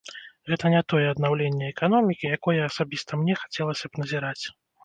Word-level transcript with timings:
Гэта 0.51 0.71
не 0.75 0.79
тое 0.93 1.03
аднаўленне 1.09 1.69
эканомікі, 1.75 2.31
якое 2.39 2.57
асабіста 2.71 3.11
мне 3.23 3.39
хацелася 3.45 3.85
б 3.93 4.05
назіраць. 4.05 4.43